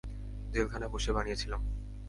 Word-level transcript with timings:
জেলখানায় 0.53 0.91
বসে 0.93 1.11
বানিয়েছিলাম। 1.13 1.61